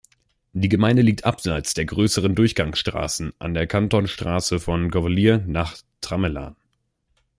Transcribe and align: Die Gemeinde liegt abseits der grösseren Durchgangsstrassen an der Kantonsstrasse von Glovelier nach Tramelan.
Die 0.53 0.67
Gemeinde 0.67 1.03
liegt 1.03 1.25
abseits 1.25 1.75
der 1.75 1.85
grösseren 1.85 2.33
Durchgangsstrassen 2.33 3.33
an 3.37 3.53
der 3.53 3.67
Kantonsstrasse 3.67 4.59
von 4.59 4.89
Glovelier 4.89 5.43
nach 5.45 5.77
Tramelan. 6.01 6.55